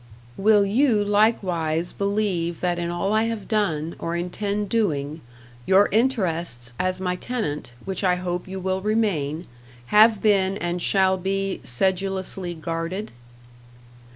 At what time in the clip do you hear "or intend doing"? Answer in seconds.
3.99-5.21